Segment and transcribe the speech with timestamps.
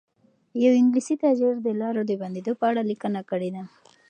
[0.63, 3.63] یو انګلیسي تاجر د لارو د بندېدو په اړه لیکنه کړې ده.